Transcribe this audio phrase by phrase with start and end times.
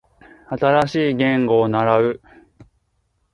[0.49, 2.21] 新しい言語を習う